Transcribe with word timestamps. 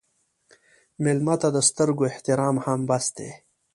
مېلمه 1.03 1.35
ته 1.41 1.47
د 1.55 1.57
سترګو 1.69 2.03
احترام 2.11 2.55
هم 2.65 2.79
بس 2.89 3.05
دی. 3.17 3.29